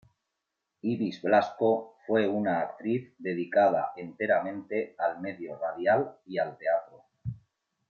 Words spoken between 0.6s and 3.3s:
Ibis Blasco fue una actriz